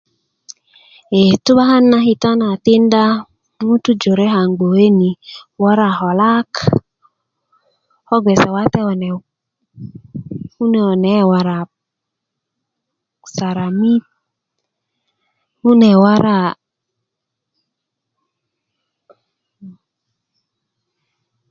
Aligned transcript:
a 1.19 1.21
tu'bakan 1.45 1.85
na 1.91 1.99
kita 2.07 2.31
na 2.39 2.47
tikinda 2.63 3.03
ŋutuu 3.67 3.99
jore 4.01 4.25
kaaŋ 4.33 4.49
gboke 4.57 4.87
ni 4.99 5.09
wora 5.61 5.89
kolak 5.99 6.51
ko 8.07 8.15
gbeŋge 8.23 8.49
wate 8.55 8.79
kune 8.87 9.09
kune' 10.55 10.85
kune 10.85 11.13
ke' 11.15 11.27
wora 11.31 11.57
saramit 13.35 14.05
kune' 15.61 15.99
wora' 16.03 16.51